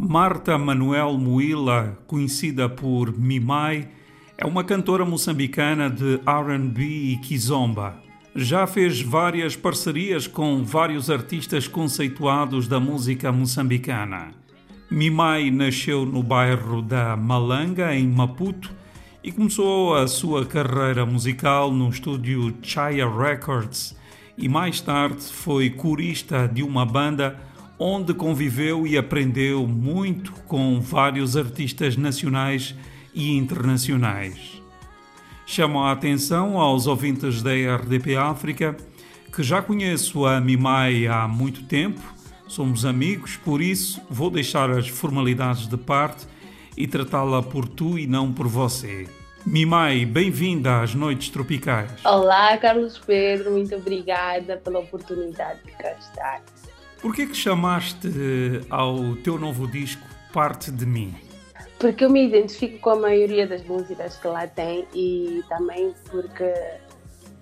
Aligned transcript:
Marta 0.00 0.56
Manuel 0.56 1.18
Muila, 1.18 1.98
conhecida 2.06 2.68
por 2.68 3.18
Mimai, 3.18 3.88
é 4.36 4.46
uma 4.46 4.62
cantora 4.62 5.04
moçambicana 5.04 5.90
de 5.90 6.20
R&B 6.24 6.84
e 6.84 7.16
kizomba. 7.16 7.96
Já 8.32 8.64
fez 8.64 9.02
várias 9.02 9.56
parcerias 9.56 10.28
com 10.28 10.62
vários 10.62 11.10
artistas 11.10 11.66
conceituados 11.66 12.68
da 12.68 12.78
música 12.78 13.32
moçambicana. 13.32 14.28
Mimai 14.88 15.50
nasceu 15.50 16.06
no 16.06 16.22
bairro 16.22 16.80
da 16.80 17.16
Malanga, 17.16 17.92
em 17.92 18.06
Maputo, 18.06 18.72
e 19.24 19.32
começou 19.32 19.96
a 19.96 20.06
sua 20.06 20.46
carreira 20.46 21.04
musical 21.04 21.72
no 21.72 21.88
estúdio 21.88 22.54
Chaya 22.62 23.10
Records 23.10 23.98
e 24.38 24.48
mais 24.48 24.80
tarde 24.80 25.24
foi 25.24 25.68
corista 25.68 26.46
de 26.46 26.62
uma 26.62 26.86
banda 26.86 27.36
onde 27.78 28.12
conviveu 28.12 28.86
e 28.86 28.98
aprendeu 28.98 29.66
muito 29.66 30.32
com 30.46 30.80
vários 30.80 31.36
artistas 31.36 31.96
nacionais 31.96 32.74
e 33.14 33.36
internacionais. 33.36 34.62
Chamo 35.46 35.82
a 35.82 35.92
atenção 35.92 36.58
aos 36.58 36.86
ouvintes 36.86 37.42
da 37.42 37.52
RDP 37.52 38.16
África 38.16 38.76
que 39.34 39.42
já 39.42 39.62
conheço 39.62 40.26
a 40.26 40.40
Mimai 40.40 41.06
há 41.06 41.28
muito 41.28 41.62
tempo, 41.64 42.00
somos 42.48 42.84
amigos, 42.84 43.36
por 43.36 43.60
isso 43.62 44.00
vou 44.10 44.30
deixar 44.30 44.70
as 44.70 44.88
formalidades 44.88 45.68
de 45.68 45.76
parte 45.76 46.26
e 46.76 46.86
tratá-la 46.86 47.42
por 47.42 47.68
tu 47.68 47.98
e 47.98 48.06
não 48.06 48.32
por 48.32 48.48
você. 48.48 49.06
Mimai, 49.46 50.04
bem-vinda 50.04 50.80
às 50.80 50.94
Noites 50.94 51.30
Tropicais. 51.30 52.04
Olá, 52.04 52.56
Carlos 52.58 52.98
Pedro, 52.98 53.52
muito 53.52 53.74
obrigada 53.74 54.56
pela 54.56 54.80
oportunidade 54.80 55.60
de 55.64 55.72
cá 55.72 55.92
estar. 55.92 56.42
Por 57.00 57.14
que 57.14 57.26
que 57.26 57.34
chamaste 57.34 58.08
ao 58.68 59.14
teu 59.16 59.38
novo 59.38 59.68
disco 59.68 60.02
Parte 60.32 60.70
de 60.70 60.84
Mim? 60.84 61.14
Porque 61.78 62.04
eu 62.04 62.10
me 62.10 62.26
identifico 62.26 62.78
com 62.80 62.90
a 62.90 62.96
maioria 62.96 63.46
das 63.46 63.64
músicas 63.64 64.16
que 64.16 64.26
lá 64.26 64.48
tem 64.48 64.84
e 64.92 65.44
também 65.48 65.94
porque 66.10 66.52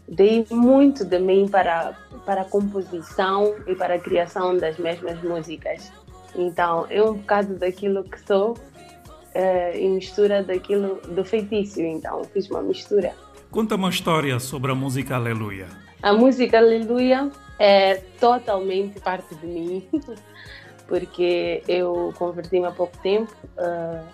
dei 0.07 0.47
muito 0.51 1.05
de 1.07 1.19
mim 1.19 1.49
para, 1.49 1.97
para 2.27 2.43
a 2.43 2.45
composição 2.45 3.55
e 3.67 3.75
para 3.75 3.95
a 3.95 3.99
criação 3.99 4.57
das 4.59 4.77
mesmas 4.79 5.23
músicas. 5.23 5.91
Então, 6.35 6.87
é 6.91 7.03
um 7.03 7.15
bocado 7.15 7.55
daquilo 7.59 8.05
que 8.05 8.21
sou 8.27 8.53
uh, 8.53 9.77
e 9.77 9.89
mistura 9.89 10.43
daquilo 10.43 11.01
do 11.09 11.25
feitiço. 11.25 11.81
Então, 11.81 12.23
fiz 12.25 12.51
uma 12.51 12.63
mistura. 12.63 13.15
Conta 13.51 13.75
uma 13.75 13.89
história 13.89 14.39
sobre 14.39 14.71
a 14.71 14.75
música 14.75 15.17
Aleluia. 15.17 15.86
A 16.07 16.13
música 16.13 16.59
Aleluia 16.59 17.33
é 17.59 17.97
totalmente 18.21 19.01
parte 19.01 19.35
de 19.35 19.45
mim, 19.45 19.89
porque 20.87 21.65
eu 21.67 22.15
converti-me 22.17 22.65
há 22.65 22.71
pouco 22.71 22.97
tempo, 22.99 23.35
uh, 23.59 24.07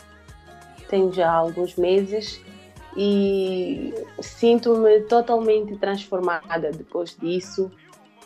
tenho 0.89 1.13
já 1.13 1.31
alguns 1.31 1.77
meses 1.77 2.43
e 2.97 3.93
sinto-me 4.23 5.01
totalmente 5.03 5.77
transformada 5.77 6.71
depois 6.71 7.15
disso 7.15 7.71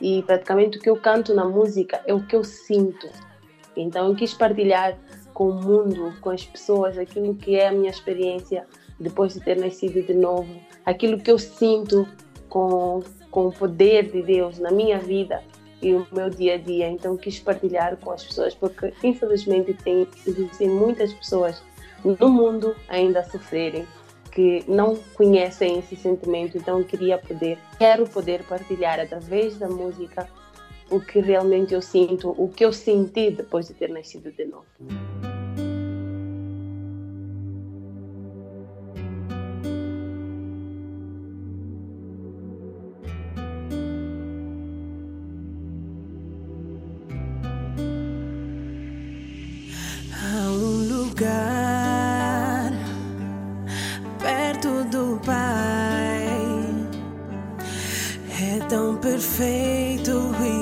e 0.00 0.22
praticamente 0.22 0.78
o 0.78 0.80
que 0.80 0.88
eu 0.88 0.96
canto 0.96 1.34
na 1.34 1.44
música 1.44 2.00
é 2.06 2.14
o 2.14 2.24
que 2.24 2.36
eu 2.36 2.44
sinto. 2.44 3.08
Então 3.76 4.06
eu 4.06 4.14
quis 4.14 4.32
partilhar 4.32 4.96
com 5.34 5.48
o 5.48 5.54
mundo, 5.60 6.14
com 6.20 6.30
as 6.30 6.44
pessoas, 6.44 6.96
aquilo 6.96 7.34
que 7.34 7.56
é 7.56 7.66
a 7.66 7.72
minha 7.72 7.90
experiência 7.90 8.64
depois 9.00 9.34
de 9.34 9.40
ter 9.40 9.56
nascido 9.56 10.06
de 10.06 10.14
novo, 10.14 10.54
aquilo 10.84 11.18
que 11.18 11.32
eu 11.32 11.38
sinto 11.40 12.06
com, 12.48 13.02
com 13.36 13.48
o 13.48 13.52
poder 13.52 14.10
de 14.10 14.22
Deus 14.22 14.58
na 14.58 14.70
minha 14.70 14.98
vida 14.98 15.44
e 15.82 15.92
o 15.92 16.06
meu 16.10 16.30
dia 16.30 16.54
a 16.54 16.56
dia. 16.56 16.88
Então 16.88 17.18
quis 17.18 17.38
partilhar 17.38 17.94
com 17.98 18.10
as 18.10 18.24
pessoas 18.24 18.54
porque 18.54 18.94
infelizmente 19.04 19.74
tem 19.74 20.08
existem 20.26 20.70
muitas 20.70 21.12
pessoas 21.12 21.62
no 22.02 22.30
mundo 22.30 22.74
ainda 22.88 23.20
a 23.20 23.24
sofrerem 23.24 23.86
que 24.32 24.64
não 24.66 24.96
conhecem 25.12 25.78
esse 25.78 25.96
sentimento, 25.96 26.56
então 26.56 26.82
queria 26.82 27.18
poder, 27.18 27.58
quero 27.78 28.06
poder 28.06 28.42
partilhar 28.44 28.98
através 28.98 29.58
da 29.58 29.68
música 29.68 30.26
o 30.90 30.98
que 30.98 31.20
realmente 31.20 31.74
eu 31.74 31.82
sinto, 31.82 32.30
o 32.38 32.48
que 32.48 32.64
eu 32.64 32.72
senti 32.72 33.30
depois 33.30 33.66
de 33.68 33.74
ter 33.74 33.90
nascido 33.90 34.32
de 34.32 34.46
novo. 34.46 34.66
Ele 59.16 59.22
é 59.22 59.24
meu 59.24 60.02
escudo, 60.02 60.55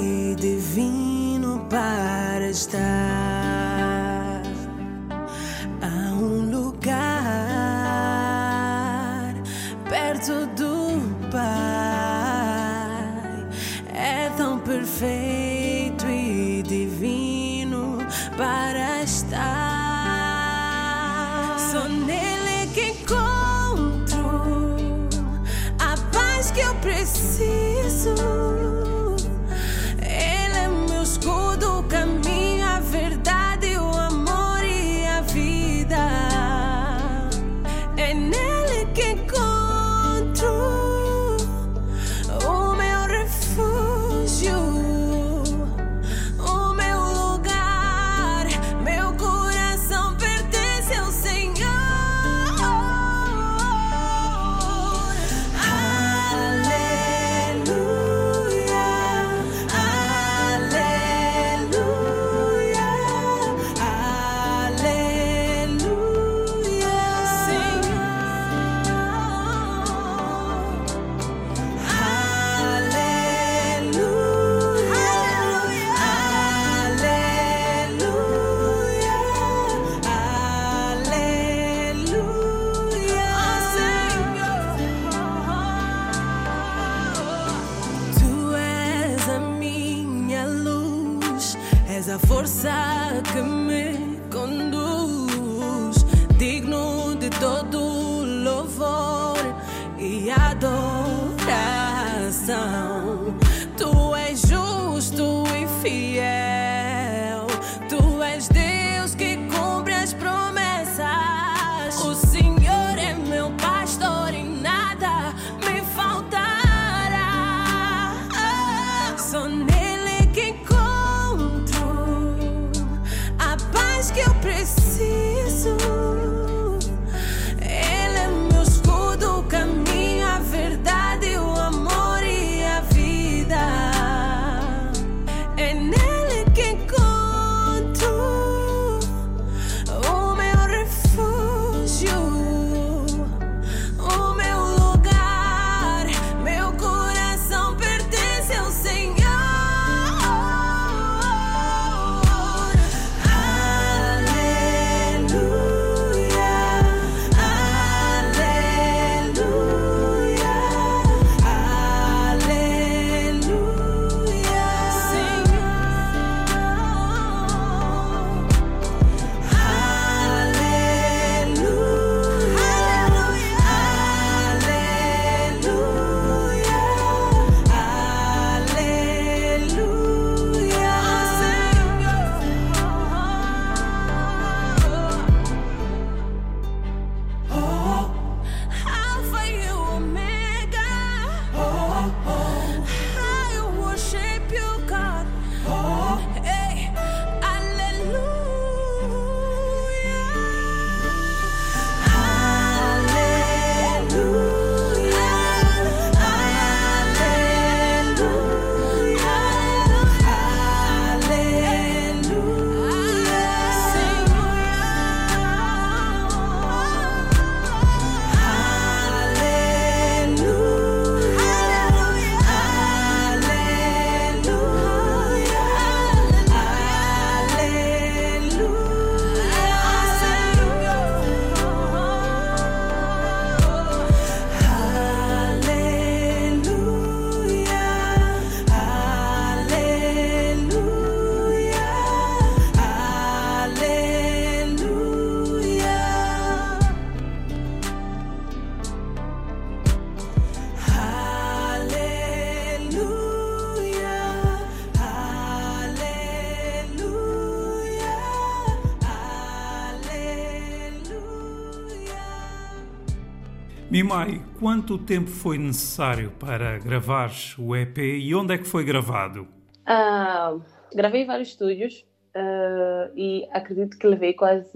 quanto 264.75 264.99
tempo 264.99 265.31
foi 265.31 265.57
necessário 265.57 266.33
para 266.33 266.81
gravar 266.81 267.31
o 267.61 267.77
EP 267.77 267.97
e 267.97 268.35
onde 268.35 268.55
é 268.55 268.59
que 268.59 268.65
foi 268.65 268.85
gravado? 268.85 269.47
Uh, 269.87 270.61
gravei 270.93 271.25
vários 271.25 271.51
estúdios 271.51 272.05
uh, 272.35 273.17
e 273.17 273.47
acredito 273.53 273.97
que 273.97 274.05
levei 274.05 274.33
quase 274.33 274.73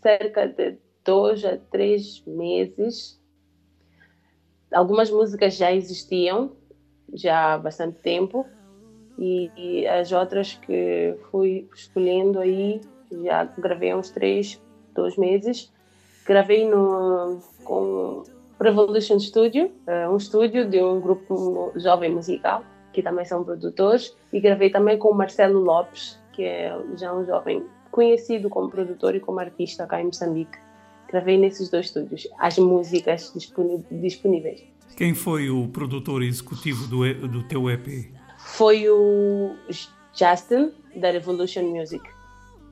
cerca 0.00 0.48
de 0.48 0.78
dois 1.04 1.44
a 1.44 1.58
três 1.58 2.24
meses. 2.26 3.20
Algumas 4.72 5.10
músicas 5.10 5.58
já 5.58 5.74
existiam 5.74 6.56
já 7.12 7.52
há 7.52 7.58
bastante 7.58 8.00
tempo 8.00 8.46
e, 9.18 9.50
e 9.58 9.86
as 9.86 10.10
outras 10.10 10.54
que 10.54 11.14
fui 11.30 11.68
escolhendo 11.74 12.40
aí 12.40 12.80
já 13.24 13.44
gravei 13.44 13.94
uns 13.94 14.08
três, 14.08 14.58
dois 14.94 15.18
meses. 15.18 15.70
Gravei 16.24 16.66
no, 16.66 17.42
com 17.62 18.24
Revolution 18.60 19.18
Studio, 19.20 19.70
uh, 19.86 20.12
um 20.12 20.16
estúdio 20.16 20.68
de 20.68 20.82
um 20.82 21.00
grupo 21.00 21.72
jovem 21.76 22.10
musical, 22.12 22.64
que 22.92 23.02
também 23.02 23.24
são 23.24 23.44
produtores, 23.44 24.14
e 24.32 24.40
gravei 24.40 24.70
também 24.70 24.98
com 24.98 25.08
o 25.10 25.14
Marcelo 25.14 25.60
Lopes, 25.60 26.18
que 26.32 26.42
é 26.42 26.76
já 26.96 27.14
um 27.14 27.24
jovem 27.24 27.64
conhecido 27.90 28.48
como 28.48 28.68
produtor 28.68 29.14
e 29.14 29.20
como 29.20 29.40
artista 29.40 29.86
cá 29.86 30.00
em 30.00 30.06
Moçambique. 30.06 30.58
Gravei 31.08 31.38
nesses 31.38 31.70
dois 31.70 31.86
estúdios 31.86 32.28
as 32.38 32.58
músicas 32.58 33.32
disponíveis. 33.90 34.62
Quem 34.96 35.14
foi 35.14 35.48
o 35.48 35.68
produtor 35.68 36.22
executivo 36.22 36.86
do, 36.86 37.28
do 37.28 37.42
teu 37.44 37.70
EP? 37.70 38.12
Foi 38.38 38.88
o 38.88 39.54
Justin, 40.12 40.72
da 40.96 41.10
Revolution 41.10 41.62
Music, 41.62 42.02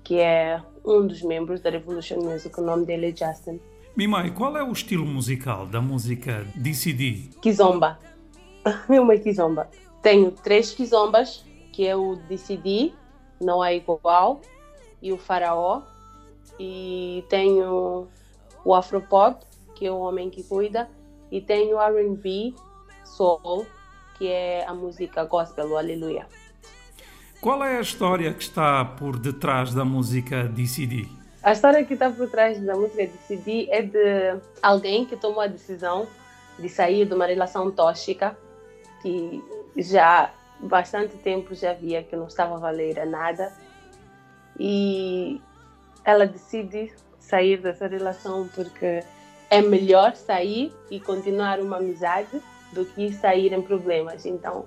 que 0.02 0.18
é 0.18 0.60
um 0.84 1.06
dos 1.06 1.22
membros 1.22 1.60
da 1.60 1.70
Revolution 1.70 2.16
Music. 2.20 2.58
O 2.58 2.62
nome 2.62 2.84
dele 2.84 3.06
é 3.06 3.10
Justin. 3.10 3.60
Mimai, 3.96 4.30
qual 4.30 4.54
é 4.58 4.62
o 4.62 4.72
estilo 4.72 5.06
musical 5.06 5.66
da 5.66 5.80
música 5.80 6.46
DCD? 6.54 7.30
Kizomba. 7.40 7.98
É 8.90 9.00
uma 9.00 9.16
kizomba. 9.16 9.70
Tenho 10.02 10.32
três 10.32 10.72
kizombas, 10.72 11.46
que 11.72 11.86
é 11.86 11.94
o 11.94 12.16
DCD, 12.28 12.92
Não 13.40 13.64
É 13.64 13.76
Igual, 13.76 14.40
e 15.00 15.12
o 15.12 15.16
Faraó. 15.16 15.82
E 16.58 17.24
tenho 17.30 18.08
o 18.64 18.74
Afropop, 18.74 19.46
que 19.76 19.86
é 19.86 19.90
o 19.90 19.98
Homem 19.98 20.28
que 20.28 20.42
Cuida. 20.42 20.90
E 21.30 21.40
tenho 21.40 21.76
o 21.76 21.80
R&B, 21.80 22.54
Soul, 23.04 23.64
que 24.18 24.26
é 24.26 24.66
a 24.66 24.74
música 24.74 25.24
gospel, 25.24 25.78
Aleluia. 25.78 26.26
Qual 27.40 27.62
é 27.62 27.78
a 27.78 27.80
história 27.80 28.34
que 28.34 28.42
está 28.42 28.84
por 28.84 29.16
detrás 29.16 29.72
da 29.72 29.84
música 29.84 30.42
DCD? 30.42 31.08
A 31.46 31.52
história 31.52 31.84
que 31.84 31.94
está 31.94 32.10
por 32.10 32.28
trás 32.28 32.60
da 32.60 32.74
música 32.74 33.06
de 33.06 33.16
CD 33.18 33.68
é 33.70 33.80
de 33.80 34.36
alguém 34.60 35.06
que 35.06 35.16
tomou 35.16 35.40
a 35.40 35.46
decisão 35.46 36.08
de 36.58 36.68
sair 36.68 37.06
de 37.06 37.14
uma 37.14 37.24
relação 37.24 37.70
tóxica 37.70 38.36
que 39.00 39.40
já 39.76 40.34
bastante 40.58 41.16
tempo 41.18 41.54
já 41.54 41.72
via 41.72 42.02
que 42.02 42.16
não 42.16 42.26
estava 42.26 42.56
a 42.56 42.58
valer 42.58 42.98
a 42.98 43.06
nada 43.06 43.52
e 44.58 45.40
ela 46.04 46.26
decide 46.26 46.92
sair 47.20 47.58
dessa 47.58 47.86
relação 47.86 48.48
porque 48.52 49.04
é 49.48 49.62
melhor 49.62 50.16
sair 50.16 50.74
e 50.90 50.98
continuar 50.98 51.60
uma 51.60 51.76
amizade 51.76 52.42
do 52.72 52.84
que 52.84 53.12
sair 53.12 53.52
em 53.52 53.62
problemas. 53.62 54.26
Então 54.26 54.66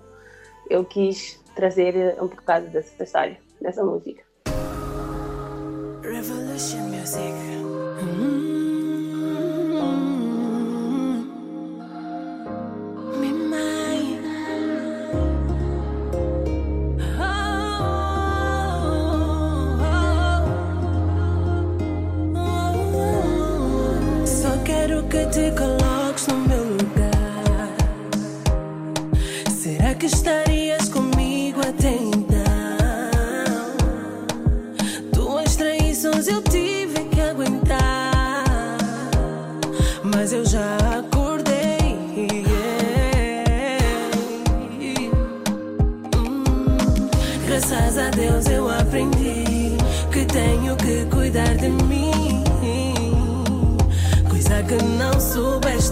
eu 0.69 0.85
quis 0.85 1.43
trazer 1.53 2.15
um 2.23 2.27
bocado 2.27 2.67
dessa 2.67 3.03
história, 3.03 3.37
dessa 3.59 3.83
música. 3.83 4.28
Revolution 6.09 6.89
Music. 6.89 7.35
Só 24.25 24.63
quero 24.63 25.07
que 25.09 25.25
te 25.27 25.51
coloques 25.51 26.27
no 26.27 26.37
meu 26.47 26.63
lugar. 26.63 27.69
Será 29.51 29.93
que 29.93 30.07
estarias 30.07 30.48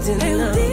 soubeste. 0.08 0.38
Não. 0.38 0.58
Eu 0.58 0.67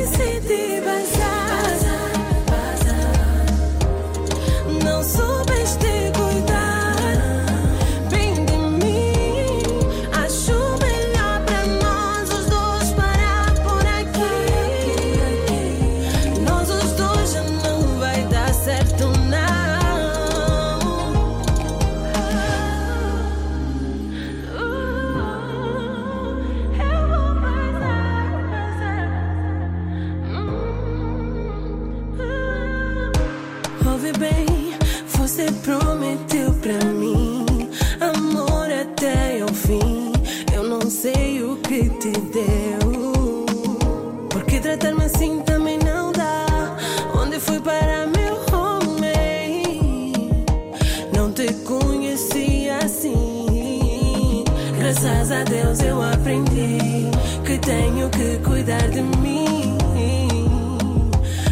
Graças 54.95 55.33
a 55.33 55.43
Deus 55.43 55.81
eu 55.81 56.01
aprendi 56.01 57.11
que 57.45 57.59
tenho 57.59 58.09
que 58.11 58.39
cuidar 58.45 58.89
de 58.91 59.03
mim. 59.03 59.77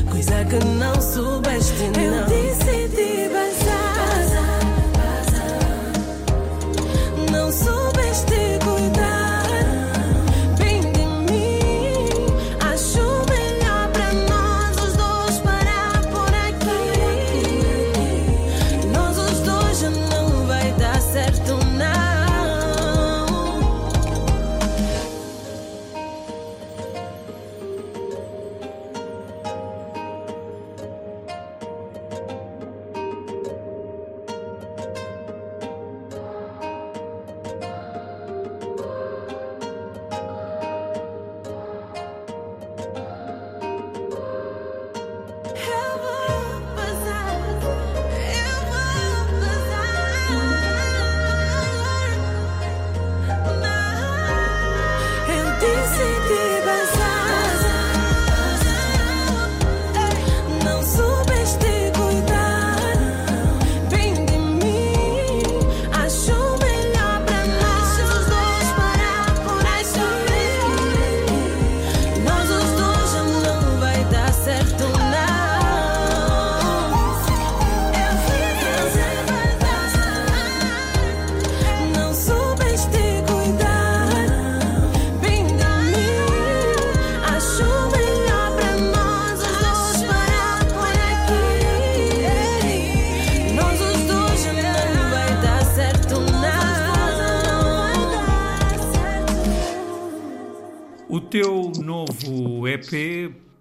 Coisa 0.09 0.45
que 0.45 0.65
não 0.65 0.95
soubeste, 1.01 1.91
não. 1.97 2.05
Eu 2.05 2.25
decidi 2.27 3.29
passar. 3.33 4.63
Não 7.33 7.51
sou 7.51 7.82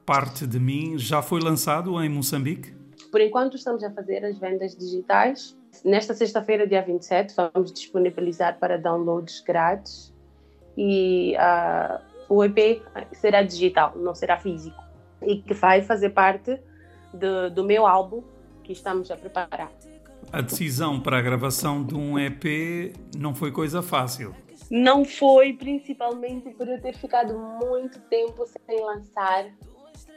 Parte 0.05 0.47
de 0.47 0.59
Mim, 0.59 0.97
já 0.97 1.21
foi 1.21 1.41
lançado 1.41 2.01
em 2.03 2.09
Moçambique? 2.09 2.73
Por 3.11 3.21
enquanto 3.21 3.55
estamos 3.55 3.83
a 3.83 3.91
fazer 3.91 4.23
as 4.25 4.37
vendas 4.37 4.75
digitais. 4.75 5.57
Nesta 5.85 6.13
sexta-feira, 6.13 6.67
dia 6.67 6.81
27, 6.81 7.33
vamos 7.35 7.71
disponibilizar 7.71 8.59
para 8.59 8.77
downloads 8.77 9.41
grátis 9.41 10.13
e 10.77 11.35
uh, 11.35 12.01
o 12.29 12.43
EP 12.43 12.81
será 13.13 13.41
digital, 13.41 13.93
não 13.95 14.13
será 14.13 14.37
físico 14.37 14.81
e 15.21 15.41
que 15.41 15.53
vai 15.53 15.81
fazer 15.81 16.09
parte 16.09 16.59
de, 17.13 17.49
do 17.51 17.63
meu 17.63 17.85
álbum 17.85 18.23
que 18.63 18.73
estamos 18.73 19.11
a 19.11 19.17
preparar. 19.17 19.71
A 20.31 20.41
decisão 20.41 20.99
para 20.99 21.17
a 21.17 21.21
gravação 21.21 21.83
de 21.83 21.95
um 21.95 22.17
EP 22.17 22.95
não 23.17 23.33
foi 23.33 23.51
coisa 23.51 23.81
fácil. 23.81 24.35
Não 24.69 25.03
foi, 25.03 25.53
principalmente 25.53 26.49
por 26.51 26.67
eu 26.67 26.81
ter 26.81 26.95
ficado 26.95 27.37
muito 27.37 27.99
tempo 28.01 28.45
sem 28.45 28.79
lançar 28.79 29.45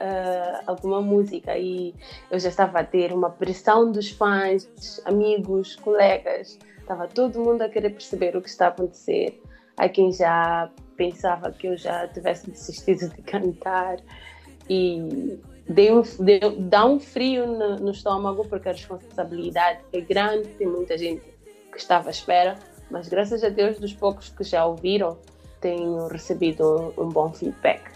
uh, 0.01 0.63
alguma 0.67 1.01
música 1.01 1.57
e 1.57 1.95
eu 2.31 2.39
já 2.39 2.49
estava 2.49 2.81
a 2.81 2.85
ter 2.85 3.13
uma 3.13 3.31
pressão 3.31 3.91
dos 3.91 4.11
fãs, 4.11 4.69
amigos, 5.05 5.77
colegas, 5.77 6.59
estava 6.79 7.07
todo 7.09 7.41
mundo 7.41 7.63
a 7.63 7.69
querer 7.69 7.91
perceber 7.91 8.37
o 8.37 8.43
que 8.43 8.49
está 8.49 8.67
a 8.67 8.69
acontecer. 8.69 9.41
Há 9.77 9.89
quem 9.89 10.13
já 10.13 10.71
pensava 10.97 11.51
que 11.51 11.67
eu 11.67 11.77
já 11.77 12.07
tivesse 12.09 12.51
desistido 12.51 13.09
de 13.09 13.23
cantar 13.23 13.99
e 14.69 15.39
deu, 15.69 16.03
deu, 16.21 16.57
dá 16.61 16.85
um 16.87 17.01
frio 17.01 17.47
no, 17.47 17.77
no, 17.77 17.91
estômago 17.91 18.47
porque 18.49 18.69
a 18.69 18.73
responsabilidade 18.73 19.81
é 19.93 20.01
grande, 20.01 20.49
tem 20.51 20.69
muita 20.69 20.97
gente 20.97 21.25
que 21.73 21.79
estava 21.79 22.09
à 22.09 22.11
espera, 22.11 22.57
mas 22.91 23.09
graças 23.09 23.43
a 23.43 23.49
Deus, 23.49 23.79
dos 23.79 23.93
poucos 23.93 24.29
que 24.29 24.45
já 24.45 24.65
ouviram, 24.65 25.19
tenho 25.61 26.07
recebido 26.07 26.95
um, 26.97 27.05
um 27.05 27.09
bom 27.09 27.33
feedback. 27.33 27.94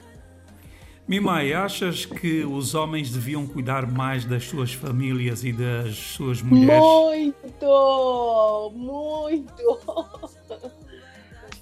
Mimai, 1.08 1.54
achas 1.54 2.04
que 2.04 2.44
os 2.44 2.74
homens 2.74 3.10
deviam 3.10 3.46
cuidar 3.46 3.90
mais 3.90 4.26
das 4.26 4.44
suas 4.44 4.74
famílias 4.74 5.42
e 5.42 5.54
das 5.54 5.96
suas 5.96 6.42
mulheres? 6.42 6.82
Muito! 6.84 8.72
Muito! 8.76 9.78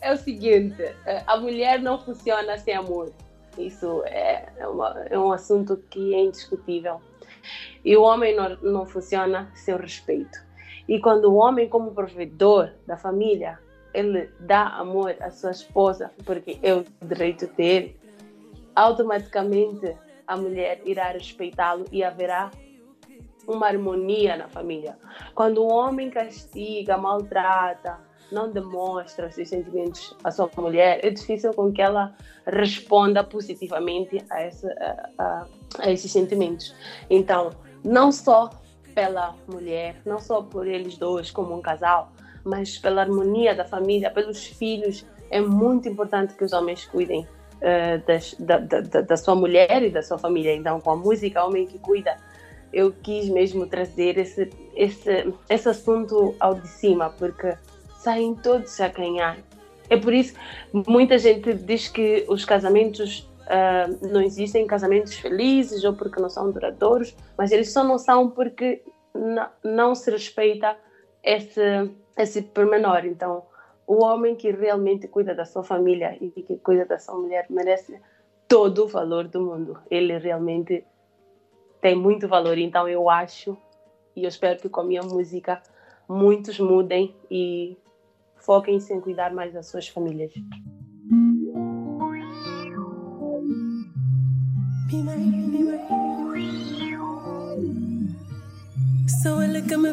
É 0.00 0.12
o 0.12 0.16
seguinte, 0.16 0.82
a 1.28 1.36
mulher 1.36 1.80
não 1.80 1.98
funciona 1.98 2.58
sem 2.58 2.74
amor. 2.74 3.12
Isso 3.56 4.02
é, 4.06 4.48
é, 4.56 4.66
uma, 4.66 5.04
é 5.08 5.16
um 5.16 5.32
assunto 5.32 5.76
que 5.90 6.12
é 6.12 6.24
indiscutível. 6.24 7.00
E 7.84 7.96
o 7.96 8.02
homem 8.02 8.34
não, 8.34 8.56
não 8.56 8.84
funciona 8.84 9.48
sem 9.54 9.76
respeito. 9.76 10.38
E 10.88 11.00
quando 11.00 11.26
o 11.26 11.36
homem, 11.36 11.68
como 11.68 11.92
provedor 11.92 12.70
da 12.84 12.96
família, 12.96 13.60
ele 13.94 14.28
dá 14.40 14.68
amor 14.68 15.16
à 15.20 15.30
sua 15.30 15.52
esposa, 15.52 16.10
porque 16.24 16.58
é 16.62 16.74
o 16.74 16.84
direito 17.00 17.46
dele, 17.56 17.95
automaticamente 18.76 19.96
a 20.26 20.36
mulher 20.36 20.82
irá 20.84 21.08
respeitá-lo 21.08 21.86
e 21.90 22.04
haverá 22.04 22.50
uma 23.48 23.66
harmonia 23.66 24.36
na 24.36 24.48
família. 24.48 24.98
Quando 25.34 25.62
o 25.62 25.68
homem 25.72 26.10
castiga, 26.10 26.98
maltrata, 26.98 27.98
não 28.30 28.50
demonstra 28.50 29.28
os 29.28 29.34
seus 29.34 29.48
sentimentos 29.48 30.14
à 30.22 30.30
sua 30.30 30.50
mulher, 30.56 31.00
é 31.04 31.10
difícil 31.10 31.54
com 31.54 31.72
que 31.72 31.80
ela 31.80 32.14
responda 32.44 33.22
positivamente 33.22 34.24
a, 34.28 34.44
esse, 34.44 34.66
a, 34.66 35.10
a, 35.18 35.46
a 35.78 35.90
esses 35.90 36.10
sentimentos. 36.10 36.74
Então, 37.08 37.50
não 37.84 38.10
só 38.10 38.50
pela 38.94 39.36
mulher, 39.46 40.00
não 40.04 40.18
só 40.18 40.42
por 40.42 40.66
eles 40.66 40.98
dois 40.98 41.30
como 41.30 41.54
um 41.54 41.62
casal, 41.62 42.12
mas 42.44 42.78
pela 42.78 43.02
harmonia 43.02 43.54
da 43.54 43.64
família, 43.64 44.10
pelos 44.10 44.44
filhos, 44.44 45.06
é 45.30 45.40
muito 45.40 45.88
importante 45.88 46.34
que 46.34 46.44
os 46.44 46.52
homens 46.52 46.84
cuidem 46.86 47.26
das, 48.06 48.34
da, 48.38 48.58
da, 48.58 48.80
da, 48.80 49.16
sua 49.16 49.34
mulher 49.34 49.82
e 49.82 49.90
da 49.90 50.02
sua 50.02 50.18
família. 50.18 50.54
Então, 50.54 50.80
com 50.80 50.90
a 50.90 50.96
música 50.96 51.44
Homem 51.44 51.66
que 51.66 51.78
Cuida, 51.78 52.16
eu 52.72 52.92
quis 52.92 53.28
mesmo 53.28 53.66
trazer 53.66 54.18
esse, 54.18 54.50
esse, 54.74 55.32
esse 55.48 55.68
assunto 55.68 56.34
ao 56.38 56.54
de 56.54 56.68
cima, 56.68 57.10
porque 57.10 57.56
saem 57.98 58.34
todos 58.34 58.80
a 58.80 58.88
ganhar. 58.88 59.36
É 59.88 59.96
por 59.96 60.12
isso 60.12 60.34
muita 60.86 61.18
gente 61.18 61.54
diz 61.54 61.88
que 61.88 62.24
os 62.28 62.44
casamentos 62.44 63.28
uh, 63.42 64.06
não 64.08 64.20
existem 64.20 64.66
casamentos 64.66 65.14
felizes 65.14 65.84
ou 65.84 65.94
porque 65.94 66.20
não 66.20 66.28
são 66.28 66.50
duradouros, 66.50 67.16
mas 67.38 67.52
eles 67.52 67.72
só 67.72 67.84
não 67.84 67.98
são 67.98 68.30
porque 68.30 68.82
não 69.64 69.94
se 69.94 70.10
respeita 70.10 70.76
esse 71.22 71.90
esse 72.16 72.42
pormenor. 72.42 73.04
Então, 73.04 73.44
o 73.86 74.02
homem 74.04 74.34
que 74.34 74.50
realmente 74.50 75.06
cuida 75.06 75.34
da 75.34 75.44
sua 75.44 75.62
família 75.62 76.16
e 76.20 76.30
que 76.30 76.56
cuida 76.58 76.84
da 76.84 76.98
sua 76.98 77.16
mulher 77.16 77.46
merece 77.48 78.00
todo 78.48 78.84
o 78.84 78.88
valor 78.88 79.28
do 79.28 79.40
mundo. 79.40 79.78
Ele 79.90 80.18
realmente 80.18 80.84
tem 81.80 81.94
muito 81.94 82.26
valor. 82.26 82.58
Então, 82.58 82.88
eu 82.88 83.08
acho 83.08 83.56
e 84.14 84.24
eu 84.24 84.28
espero 84.28 84.58
que 84.58 84.68
com 84.68 84.80
a 84.80 84.84
minha 84.84 85.02
música 85.02 85.62
muitos 86.08 86.58
mudem 86.58 87.14
e 87.30 87.76
foquem-se 88.36 88.92
em 88.92 89.00
cuidar 89.00 89.32
mais 89.32 89.52
das 89.52 89.66
suas 89.66 89.88
famílias. 89.88 90.32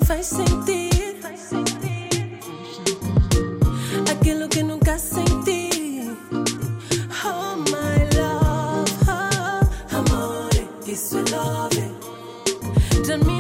Faz 0.06 0.26
sentir 0.26 1.63
aquilo 4.94 5.74
que 13.26 13.33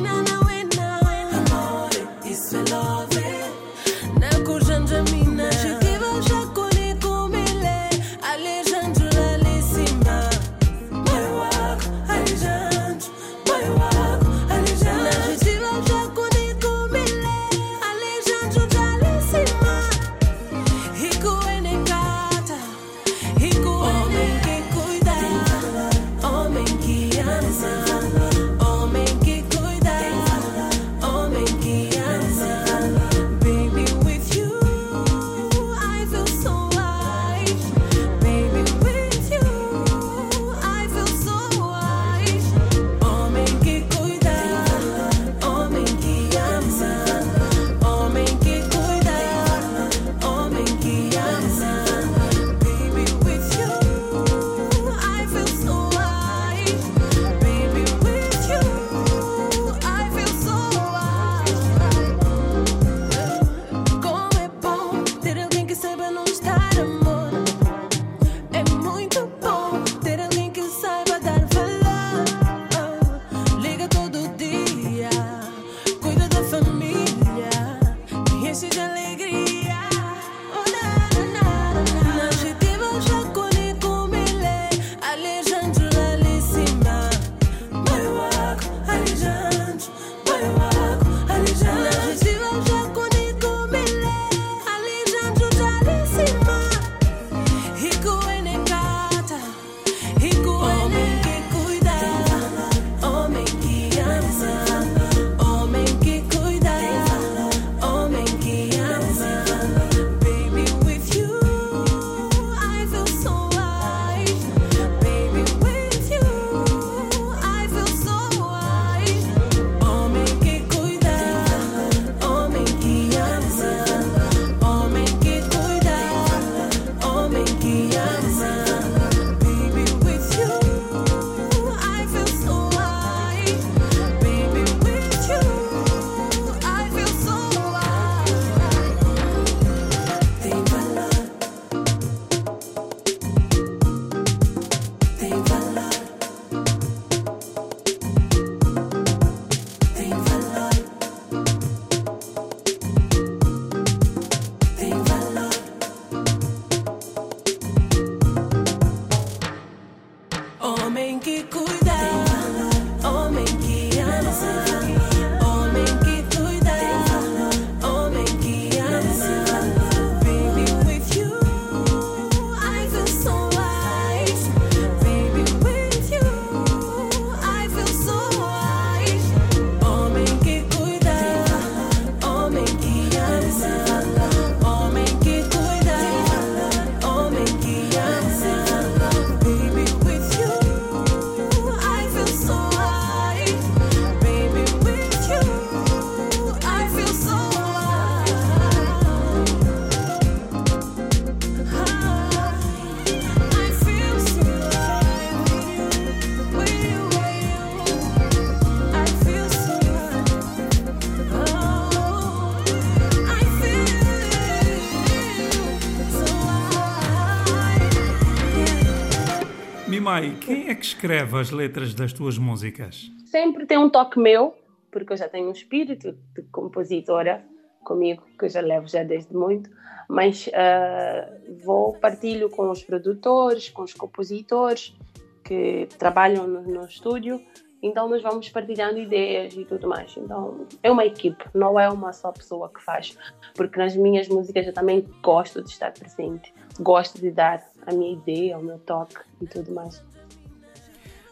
é 220.73 220.75
que 220.75 220.86
escreve 220.86 221.39
as 221.39 221.51
letras 221.51 221.93
das 221.93 222.12
tuas 222.12 222.38
músicas? 222.38 223.12
Sempre 223.25 223.65
tem 223.65 223.77
um 223.77 223.89
toque 223.89 224.19
meu, 224.19 224.55
porque 224.91 225.13
eu 225.13 225.17
já 225.17 225.29
tenho 225.29 225.47
um 225.47 225.51
espírito 225.51 226.17
de 226.33 226.41
compositora 226.51 227.45
comigo, 227.83 228.23
que 228.38 228.45
eu 228.45 228.49
já 228.49 228.59
levo 228.59 228.88
já 228.88 229.03
desde 229.03 229.36
muito, 229.36 229.69
mas 230.09 230.47
uh, 230.47 231.63
vou 231.63 231.93
partilho 231.93 232.49
com 232.49 232.71
os 232.71 232.83
produtores, 232.83 233.69
com 233.69 233.83
os 233.83 233.93
compositores 233.93 234.95
que 235.43 235.88
trabalham 235.99 236.47
no, 236.47 236.62
no 236.63 236.86
estúdio, 236.86 237.39
então 237.81 238.09
nós 238.09 238.23
vamos 238.23 238.49
partilhando 238.49 238.97
ideias 238.97 239.53
e 239.55 239.65
tudo 239.65 239.88
mais. 239.88 240.15
Então 240.17 240.65
é 240.81 240.89
uma 240.89 241.05
equipe, 241.05 241.43
não 241.53 241.79
é 241.79 241.88
uma 241.89 242.13
só 242.13 242.31
pessoa 242.31 242.69
que 242.69 242.81
faz, 242.81 243.15
porque 243.53 243.77
nas 243.77 243.95
minhas 243.95 244.27
músicas 244.27 244.65
eu 244.65 244.73
também 244.73 245.07
gosto 245.21 245.62
de 245.62 245.69
estar 245.69 245.91
presente, 245.91 246.51
gosto 246.79 247.19
de 247.21 247.29
dar 247.29 247.62
a 247.86 247.93
minha 247.93 248.13
ideia, 248.13 248.57
o 248.57 248.63
meu 248.63 248.79
toque 248.79 249.19
e 249.39 249.45
tudo 249.45 249.71
mais. 249.71 250.03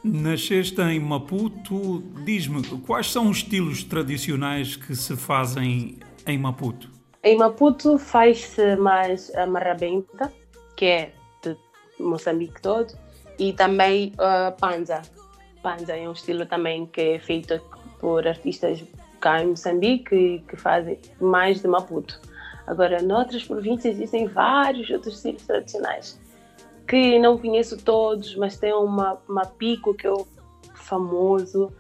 Nasceste 0.04 0.82
em 0.82 1.00
Maputo, 1.00 2.02
diz-me 2.26 2.64
quais 2.80 3.12
são 3.12 3.30
os 3.30 3.38
estilos 3.38 3.84
tradicionais 3.84 4.76
que 4.76 4.96
se 4.96 5.16
fazem 5.16 6.00
em 6.26 6.40
Maputo? 6.40 6.90
Em 7.24 7.38
Maputo 7.38 8.00
faz-se 8.00 8.76
mais 8.78 9.34
a 9.36 9.46
marrabenta, 9.46 10.34
que 10.76 10.86
é 10.86 11.14
de 11.44 11.56
Moçambique 12.00 12.60
todo, 12.64 12.98
e 13.38 13.54
também 13.54 14.12
a 14.18 14.50
uh, 14.50 14.60
panza. 14.60 15.04
Panza 15.62 15.96
é 15.96 16.10
um 16.10 16.14
estilo 16.14 16.48
também 16.48 16.88
que 16.88 17.02
é 17.02 17.20
feito 17.20 17.62
por 18.00 18.28
artistas 18.28 18.84
cá 19.20 19.44
em 19.44 19.50
Moçambique 19.50 20.44
que 20.48 20.56
fazem 20.56 20.98
mais 21.20 21.62
de 21.62 21.68
Maputo. 21.68 22.20
Agora, 22.66 23.04
noutras 23.04 23.44
províncias 23.44 23.96
existem 23.98 24.28
vários 24.28 24.90
outros 24.90 25.18
estilos 25.18 25.46
tradicionais 25.46 26.20
que 26.91 27.17
não 27.19 27.38
conheço 27.38 27.77
todos, 27.77 28.36
mas 28.36 28.58
tem 28.58 28.73
uma, 28.73 29.17
uma 29.27 29.45
pico 29.45 29.93
que 29.93 30.06
é 30.06 30.13
famoso 30.75 31.71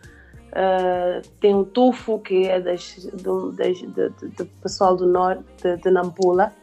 Uh, 0.51 1.25
tem 1.39 1.55
o 1.55 1.63
tufo, 1.63 2.19
que 2.19 2.45
é 2.45 2.59
das, 2.59 3.05
do, 3.23 3.53
das, 3.53 3.81
do, 3.83 4.09
do, 4.09 4.45
pessoal 4.61 4.97
do 4.97 5.07
norte 5.07 5.45
de, 5.63 5.77
de 5.77 5.89
Nampula. 5.89 6.53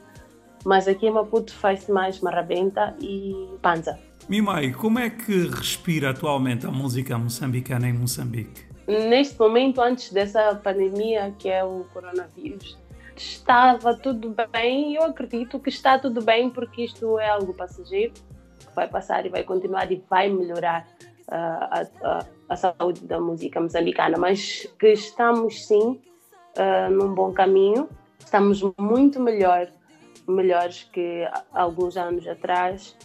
Mas 0.63 0.87
aqui 0.87 1.07
em 1.07 1.11
Maputo 1.11 1.55
faz-se 1.55 1.91
mais 1.91 2.21
marrabenta 2.21 2.95
e 3.01 3.35
panza. 3.63 3.99
Mimai, 4.29 4.73
como 4.73 4.99
é 4.99 5.09
que 5.09 5.49
respira 5.49 6.11
atualmente 6.11 6.67
a 6.67 6.71
música 6.71 7.17
moçambicana 7.17 7.89
em 7.89 7.95
Moçambique? 7.95 8.67
Neste 8.87 9.39
momento, 9.41 9.81
antes 9.81 10.13
dessa 10.13 10.55
pandemia, 10.57 11.35
que 11.39 11.49
é 11.49 11.65
o 11.65 11.87
coronavírus, 11.91 12.77
estava 13.17 13.95
tudo 13.97 14.35
bem. 14.53 14.97
Eu 14.97 15.05
acredito 15.05 15.59
que 15.59 15.71
está 15.71 15.99
tudo 15.99 16.23
bem, 16.23 16.51
porque 16.51 16.85
isto 16.85 17.19
é 17.19 17.31
algo 17.31 17.55
passageiro, 17.55 18.13
vai 18.79 18.89
passar 18.89 19.27
e 19.27 19.29
vai 19.29 19.43
continuar 19.43 19.91
e 19.91 20.03
vai 20.09 20.29
melhorar 20.29 20.87
a, 21.29 21.83
a, 22.03 22.25
a, 22.49 22.57
saúde 22.57 23.05
da 23.07 23.21
música 23.21 23.61
moçambicana, 23.61 24.17
mas 24.17 24.67
que 24.79 24.93
estamos 24.93 25.67
sim 25.67 26.01
uh, 26.57 26.91
num 26.91 27.13
bom 27.13 27.33
caminho, 27.33 27.89
estamos 28.19 28.63
muito 28.79 29.21
melhor, 29.21 29.69
melhores 30.27 30.85
que 30.93 31.29
alguns 31.53 31.97
anos 31.97 32.27
atrás. 32.27 32.97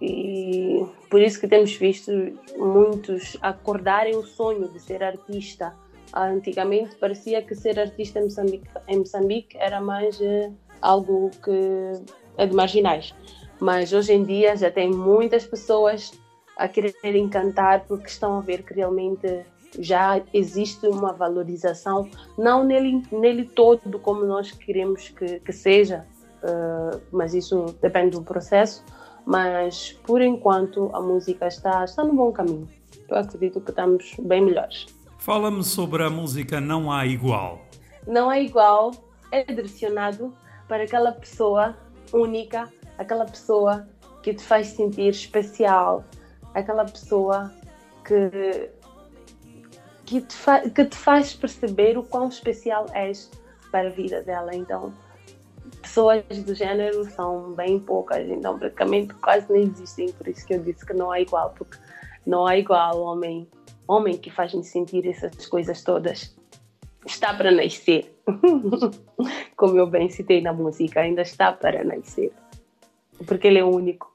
E 0.00 0.86
por 1.10 1.20
isso 1.20 1.38
que 1.40 1.48
temos 1.48 1.74
visto 1.74 2.10
muitos 2.56 3.36
acordarem 3.42 4.16
o 4.16 4.22
sonho 4.22 4.68
de 4.68 4.80
ser 4.80 5.02
artista. 5.02 5.74
Antigamente 6.14 6.96
parecia 6.96 7.42
que 7.42 7.54
ser 7.54 7.78
artista 7.78 8.18
em 8.18 8.24
Moçambique, 8.24 8.68
em 8.88 8.98
Moçambique 8.98 9.58
era 9.58 9.80
mais 9.80 10.18
uh, 10.20 10.54
algo 10.80 11.30
que 11.44 11.92
é 12.38 12.46
de 12.46 12.54
marginais, 12.54 13.14
mas 13.60 13.92
hoje 13.92 14.12
em 14.12 14.24
dia 14.24 14.56
já 14.56 14.70
tem 14.70 14.90
muitas 14.90 15.46
pessoas 15.46 16.12
a 16.56 16.66
quererem 16.66 17.28
cantar 17.28 17.84
porque 17.86 18.08
estão 18.08 18.38
a 18.38 18.40
ver 18.40 18.62
que 18.62 18.74
realmente 18.74 19.44
já 19.78 20.20
existe 20.34 20.86
uma 20.86 21.12
valorização, 21.12 22.08
não 22.36 22.64
nele, 22.64 23.02
nele 23.12 23.44
todo 23.44 23.98
como 23.98 24.24
nós 24.24 24.50
queremos 24.50 25.08
que, 25.10 25.40
que 25.40 25.52
seja, 25.52 26.06
uh, 26.42 27.00
mas 27.12 27.34
isso 27.34 27.66
depende 27.80 28.16
do 28.16 28.22
processo. 28.22 28.84
Mas 29.24 29.92
por 30.04 30.20
enquanto 30.20 30.90
a 30.92 31.00
música 31.00 31.46
está, 31.46 31.84
está 31.84 32.02
no 32.02 32.14
bom 32.14 32.32
caminho. 32.32 32.68
Eu 33.08 33.18
acredito 33.18 33.60
que 33.60 33.70
estamos 33.70 34.16
bem 34.18 34.42
melhores. 34.42 34.86
Fala-me 35.18 35.62
sobre 35.62 36.02
a 36.02 36.10
música 36.10 36.60
Não 36.60 36.90
Há 36.90 37.06
Igual. 37.06 37.60
Não 38.06 38.30
Há 38.30 38.40
Igual 38.40 38.92
é 39.30 39.44
direcionado 39.44 40.32
para 40.66 40.84
aquela 40.84 41.12
pessoa 41.12 41.76
única, 42.12 42.68
aquela 43.00 43.24
pessoa 43.24 43.88
que 44.22 44.34
te 44.34 44.44
faz 44.44 44.68
sentir 44.68 45.08
especial, 45.08 46.04
aquela 46.54 46.84
pessoa 46.84 47.50
que, 48.04 48.70
que, 50.04 50.20
te, 50.20 50.36
que 50.74 50.84
te 50.84 50.96
faz 50.96 51.32
perceber 51.32 51.96
o 51.96 52.02
quão 52.02 52.28
especial 52.28 52.84
és 52.92 53.30
para 53.70 53.88
a 53.88 53.90
vida 53.90 54.22
dela. 54.22 54.54
Então, 54.54 54.92
pessoas 55.80 56.22
do 56.44 56.54
género 56.54 57.10
são 57.12 57.54
bem 57.54 57.80
poucas, 57.80 58.28
então 58.28 58.58
praticamente 58.58 59.14
quase 59.14 59.50
nem 59.50 59.62
existem, 59.62 60.12
por 60.12 60.28
isso 60.28 60.46
que 60.46 60.54
eu 60.54 60.62
disse 60.62 60.84
que 60.84 60.92
não 60.92 61.10
há 61.10 61.20
igual, 61.22 61.54
porque 61.56 61.78
não 62.26 62.46
há 62.46 62.58
igual 62.58 63.00
homem, 63.00 63.48
homem 63.88 64.18
que 64.18 64.30
faz-me 64.30 64.62
sentir 64.62 65.08
essas 65.08 65.46
coisas 65.46 65.82
todas. 65.82 66.36
Está 67.06 67.32
para 67.32 67.50
nascer. 67.50 68.14
Como 69.56 69.78
eu 69.78 69.86
bem 69.86 70.10
citei 70.10 70.42
na 70.42 70.52
música, 70.52 71.00
ainda 71.00 71.22
está 71.22 71.50
para 71.50 71.82
nascer. 71.82 72.30
Porque 73.26 73.48
ele 73.48 73.58
é 73.58 73.64
único. 73.64 74.09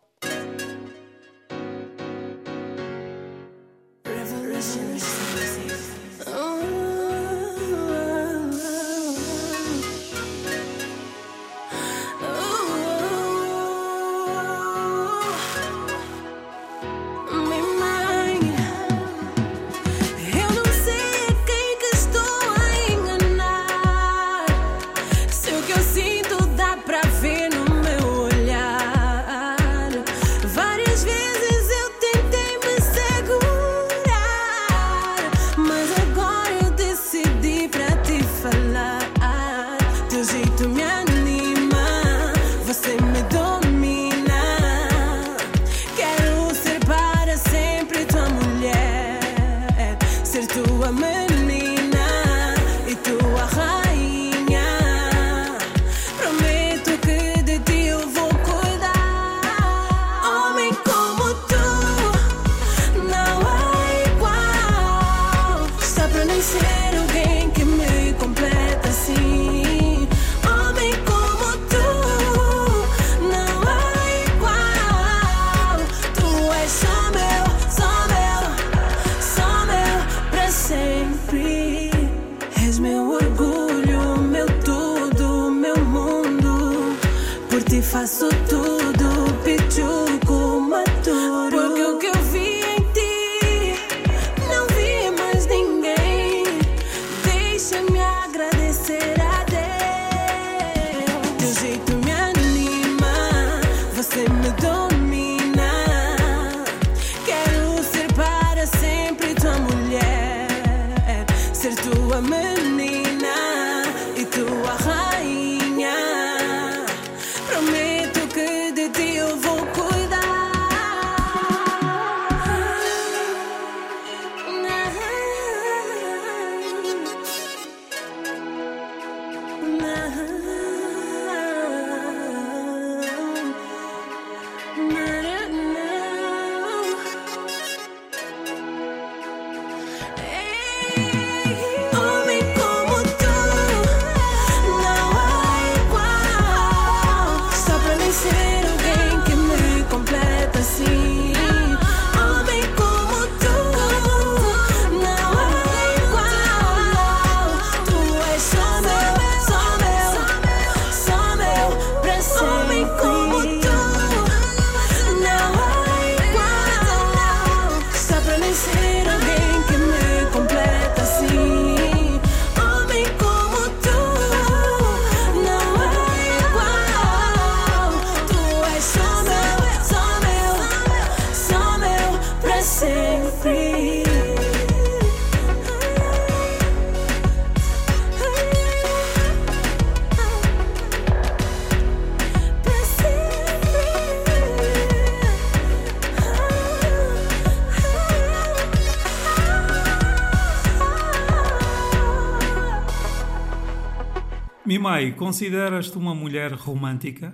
Mimai, 205.05 205.11
consideras-te 205.11 205.97
uma 205.97 206.15
mulher 206.15 206.51
romântica? 206.53 207.33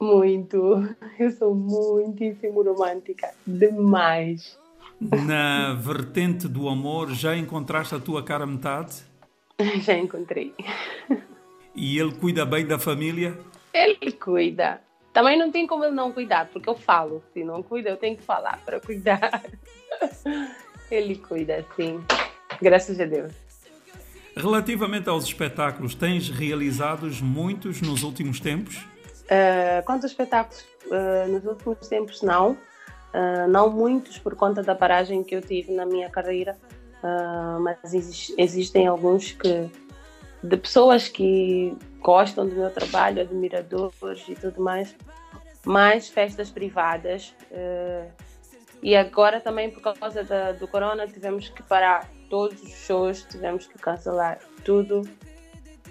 Muito. 0.00 0.94
Eu 1.18 1.30
sou 1.30 1.54
muitíssimo 1.54 2.62
romântica. 2.62 3.30
Demais. 3.46 4.58
Na 5.00 5.74
vertente 5.74 6.46
do 6.46 6.68
amor, 6.68 7.10
já 7.12 7.36
encontraste 7.36 7.94
a 7.94 7.98
tua 7.98 8.22
cara 8.22 8.46
metade? 8.46 9.02
Já 9.82 9.96
encontrei. 9.96 10.54
E 11.74 11.98
ele 11.98 12.12
cuida 12.12 12.44
bem 12.44 12.66
da 12.66 12.78
família? 12.78 13.38
Ele 13.72 14.10
cuida. 14.12 14.80
Também 15.12 15.38
não 15.38 15.52
tem 15.52 15.66
como 15.66 15.84
ele 15.84 15.94
não 15.94 16.10
cuidar, 16.10 16.48
porque 16.52 16.68
eu 16.68 16.74
falo. 16.74 17.22
Se 17.32 17.44
não 17.44 17.62
cuida, 17.62 17.90
eu 17.90 17.96
tenho 17.96 18.16
que 18.16 18.22
falar 18.22 18.60
para 18.64 18.80
cuidar. 18.80 19.42
Ele 20.90 21.16
cuida, 21.16 21.64
sim. 21.76 22.02
Graças 22.60 22.98
a 22.98 23.04
Deus. 23.04 23.32
Relativamente 24.34 25.08
aos 25.08 25.24
espetáculos, 25.24 25.94
tens 25.94 26.30
realizados 26.30 27.20
muitos 27.20 27.82
nos 27.82 28.02
últimos 28.02 28.40
tempos? 28.40 28.76
Uh, 29.24 29.84
quanto 29.84 30.04
aos 30.04 30.12
espetáculos, 30.12 30.64
uh, 30.86 31.30
nos 31.30 31.44
últimos 31.44 31.86
tempos 31.86 32.22
não. 32.22 32.52
Uh, 32.52 33.46
não 33.48 33.70
muitos 33.70 34.18
por 34.18 34.34
conta 34.34 34.62
da 34.62 34.74
paragem 34.74 35.22
que 35.22 35.34
eu 35.34 35.42
tive 35.42 35.72
na 35.72 35.84
minha 35.84 36.08
carreira, 36.08 36.56
mas 37.60 37.92
exist 37.92 38.32
existem 38.38 38.86
alguns 38.86 39.32
que 39.32 39.68
de 40.42 40.56
pessoas 40.56 41.08
que 41.08 41.76
gostam 42.00 42.48
do 42.48 42.54
meu 42.54 42.70
trabalho, 42.70 43.20
admiradores 43.20 44.24
e 44.28 44.34
tudo 44.36 44.62
mais, 44.62 44.94
mais 45.66 46.08
festas 46.08 46.48
privadas. 46.48 47.34
e 48.80 48.94
agora 48.96 49.40
também 49.40 49.68
por 49.68 49.82
causa 49.82 50.22
da, 50.22 50.52
do 50.52 50.68
corona 50.68 51.06
tivemos 51.08 51.48
que 51.48 51.62
parar 51.64 52.08
todos 52.32 52.62
os 52.62 52.72
shows, 52.86 53.26
tivemos 53.30 53.66
que 53.66 53.76
cancelar 53.76 54.38
tudo 54.64 55.02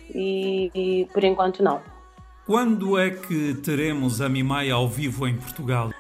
e, 0.10 0.72
e 0.74 1.06
por 1.14 1.24
enquanto 1.24 1.62
não. 1.62 1.80
Quando 2.48 2.98
é 2.98 3.12
que 3.12 3.54
teremos 3.64 4.22
a 4.22 4.28
Mimai 4.28 4.72
ao 4.72 4.88
vivo 4.88 5.28
em 5.28 5.38
Portugal? 5.38 5.92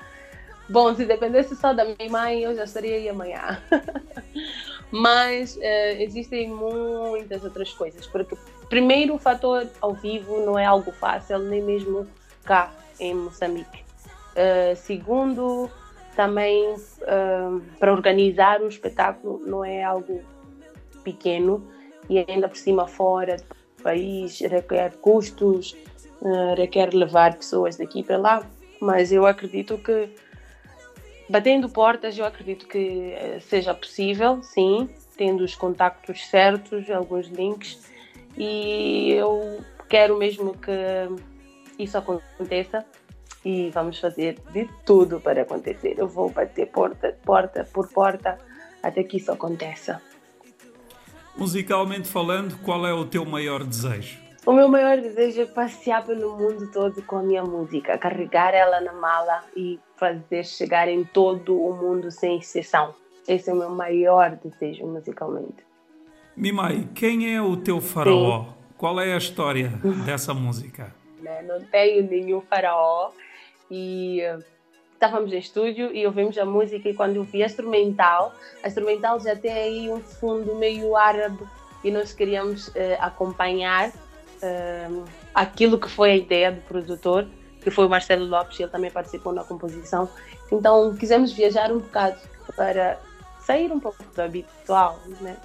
Bom, 0.67 0.95
se 0.95 1.05
dependesse 1.05 1.55
só 1.55 1.73
da 1.73 1.85
minha 1.85 2.09
mãe, 2.09 2.41
eu 2.41 2.55
já 2.55 2.63
estaria 2.63 2.95
aí 2.95 3.07
amanhã. 3.07 3.61
Mas 4.89 5.57
uh, 5.57 5.59
existem 5.99 6.49
muitas 6.49 7.43
outras 7.43 7.71
coisas. 7.73 8.07
Porque, 8.07 8.35
primeiro, 8.67 9.13
o 9.13 9.19
fator 9.19 9.67
ao 9.79 9.93
vivo 9.93 10.43
não 10.43 10.57
é 10.57 10.65
algo 10.65 10.91
fácil, 10.91 11.37
nem 11.37 11.61
mesmo 11.61 12.07
cá 12.43 12.73
em 12.99 13.13
Moçambique. 13.13 13.83
Uh, 14.31 14.75
segundo, 14.75 15.69
também 16.15 16.73
uh, 16.73 17.61
para 17.79 17.91
organizar 17.91 18.61
um 18.61 18.67
espetáculo 18.67 19.39
não 19.45 19.63
é 19.63 19.83
algo 19.83 20.21
pequeno 21.03 21.65
e 22.09 22.19
ainda 22.19 22.47
por 22.47 22.57
cima 22.57 22.87
fora 22.87 23.37
do 23.77 23.83
país 23.83 24.39
requer 24.39 24.95
custos, 24.97 25.75
uh, 26.21 26.55
requer 26.55 26.93
levar 26.93 27.35
pessoas 27.35 27.77
daqui 27.77 28.03
para 28.03 28.17
lá. 28.17 28.47
Mas 28.79 29.11
eu 29.11 29.25
acredito 29.25 29.77
que 29.77 30.09
batendo 31.29 31.69
portas, 31.69 32.17
eu 32.17 32.25
acredito 32.25 32.67
que 32.67 33.13
eh, 33.13 33.39
seja 33.39 33.73
possível, 33.73 34.43
sim, 34.43 34.89
tendo 35.15 35.43
os 35.43 35.55
contactos 35.55 36.27
certos, 36.27 36.89
alguns 36.89 37.27
links 37.27 37.79
e 38.37 39.11
eu 39.11 39.61
quero 39.87 40.17
mesmo 40.17 40.53
que 40.57 40.71
isso 41.77 41.97
aconteça 41.97 42.85
e 43.43 43.69
vamos 43.71 43.99
fazer 43.99 44.39
de 44.51 44.69
tudo 44.85 45.19
para 45.19 45.41
acontecer. 45.41 45.95
Eu 45.97 46.07
vou 46.07 46.29
bater 46.29 46.67
porta, 46.67 47.17
porta 47.23 47.67
por 47.73 47.87
porta 47.89 48.37
até 48.81 49.03
que 49.03 49.17
isso 49.17 49.31
aconteça. 49.31 50.01
Musicalmente 51.35 52.07
falando, 52.07 52.57
qual 52.61 52.85
é 52.85 52.93
o 52.93 53.05
teu 53.05 53.25
maior 53.25 53.63
desejo? 53.63 54.19
O 54.45 54.53
meu 54.53 54.67
maior 54.67 54.97
desejo 54.99 55.41
é 55.41 55.45
passear 55.45 56.03
pelo 56.03 56.35
mundo 56.35 56.71
todo 56.71 57.01
com 57.03 57.17
a 57.17 57.23
minha 57.23 57.43
música, 57.43 57.97
carregar 57.97 58.53
ela 58.53 58.81
na 58.81 58.91
mala 58.91 59.43
e 59.55 59.79
fazer 59.95 60.43
chegar 60.43 60.87
em 60.87 61.03
todo 61.03 61.55
o 61.55 61.75
mundo 61.75 62.09
sem 62.09 62.39
exceção. 62.39 62.95
Esse 63.27 63.51
é 63.51 63.53
o 63.53 63.55
meu 63.55 63.69
maior 63.69 64.37
desejo 64.43 64.87
musicalmente. 64.87 65.63
Mimai, 66.35 66.89
quem 66.95 67.35
é 67.35 67.41
o 67.41 67.55
teu 67.55 67.79
faraó? 67.79 68.45
Sim. 68.45 68.49
Qual 68.77 68.99
é 68.99 69.13
a 69.13 69.17
história 69.17 69.69
dessa 70.05 70.33
música? 70.33 70.93
Não 71.47 71.63
tenho 71.65 72.09
nenhum 72.09 72.41
faraó 72.41 73.11
e 73.71 74.21
estávamos 74.93 75.31
em 75.33 75.39
estúdio 75.39 75.95
e 75.95 76.05
ouvimos 76.05 76.37
a 76.37 76.45
música 76.45 76.89
e 76.89 76.93
quando 76.93 77.15
eu 77.15 77.23
vi 77.23 77.41
a 77.41 77.45
instrumental, 77.47 78.35
a 78.61 78.67
instrumental 78.67 79.19
já 79.19 79.35
tem 79.35 79.51
aí 79.51 79.89
um 79.89 80.01
fundo 80.01 80.55
meio 80.55 80.95
árabe 80.95 81.43
e 81.83 81.89
nós 81.89 82.13
queríamos 82.13 82.67
uh, 82.67 82.73
acompanhar 82.99 83.89
uh, 83.89 85.05
aquilo 85.33 85.79
que 85.79 85.89
foi 85.89 86.11
a 86.11 86.15
ideia 86.15 86.51
do 86.51 86.61
produtor, 86.61 87.27
que 87.61 87.71
foi 87.71 87.85
o 87.85 87.89
Marcelo 87.89 88.25
Lopes, 88.25 88.59
ele 88.59 88.69
também 88.69 88.91
participou 88.91 89.33
na 89.33 89.43
composição. 89.43 90.07
Então 90.51 90.95
quisemos 90.95 91.31
viajar 91.31 91.71
um 91.71 91.79
bocado 91.79 92.19
para 92.55 92.99
sair 93.39 93.71
um 93.71 93.79
pouco 93.79 94.03
do 94.03 94.21
habitual, 94.21 94.99
né? 95.21 95.37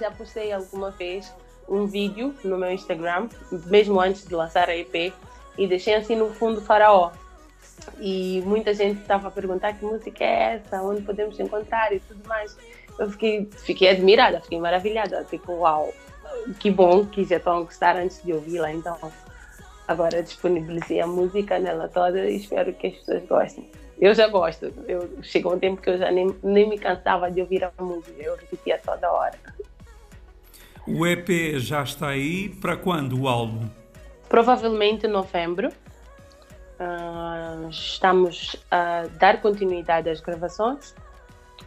Já 0.00 0.10
postei 0.10 0.50
alguma 0.52 0.90
vez 0.90 1.32
um 1.68 1.86
vídeo 1.86 2.34
no 2.42 2.58
meu 2.58 2.72
Instagram, 2.72 3.28
mesmo 3.66 4.00
antes 4.00 4.26
de 4.26 4.34
lançar 4.34 4.68
a 4.68 4.76
EP, 4.76 5.12
e 5.56 5.66
deixei 5.66 5.94
assim 5.94 6.16
no 6.16 6.30
fundo 6.32 6.60
faraó. 6.60 7.12
E 7.98 8.42
muita 8.44 8.72
gente 8.74 9.00
estava 9.00 9.28
a 9.28 9.30
perguntar 9.30 9.72
que 9.74 9.84
música 9.84 10.24
é 10.24 10.54
essa, 10.54 10.82
onde 10.82 11.02
podemos 11.02 11.38
encontrar 11.38 11.92
e 11.92 12.00
tudo 12.00 12.26
mais. 12.26 12.56
Eu 12.98 13.10
fiquei, 13.10 13.48
fiquei 13.64 13.90
admirada, 13.90 14.40
fiquei 14.40 14.60
maravilhada. 14.60 15.24
Tipo, 15.24 15.52
uau, 15.52 15.92
que 16.58 16.70
bom 16.70 17.04
que 17.06 17.24
já 17.24 17.36
estão 17.36 17.58
a 17.58 17.60
gostar 17.62 17.96
antes 17.96 18.22
de 18.22 18.32
ouvi-la. 18.32 18.72
Então, 18.72 18.96
agora 19.86 20.22
disponibilizei 20.22 21.00
a 21.00 21.06
música 21.06 21.58
nela 21.58 21.88
toda 21.88 22.28
e 22.28 22.36
espero 22.36 22.72
que 22.72 22.88
as 22.88 22.94
pessoas 22.94 23.24
gostem. 23.26 23.70
Eu 24.00 24.14
já 24.14 24.26
gosto. 24.28 24.72
Eu, 24.88 25.08
chegou 25.22 25.54
um 25.54 25.58
tempo 25.58 25.80
que 25.80 25.90
eu 25.90 25.98
já 25.98 26.10
nem, 26.10 26.34
nem 26.42 26.68
me 26.68 26.78
cansava 26.78 27.30
de 27.30 27.40
ouvir 27.40 27.64
a 27.64 27.72
música. 27.80 28.20
Eu 28.20 28.36
repetia 28.36 28.78
toda 28.78 29.10
hora. 29.10 29.38
O 30.86 31.06
EP 31.06 31.58
já 31.58 31.82
está 31.82 32.08
aí. 32.08 32.48
Para 32.48 32.76
quando 32.76 33.20
o 33.20 33.28
álbum? 33.28 33.68
Provavelmente 34.32 35.06
novembro. 35.06 35.68
Uh, 36.80 37.68
estamos 37.68 38.56
a 38.70 39.02
dar 39.20 39.42
continuidade 39.42 40.08
às 40.08 40.22
gravações. 40.22 40.94